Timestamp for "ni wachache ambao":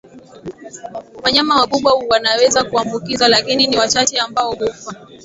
3.67-4.55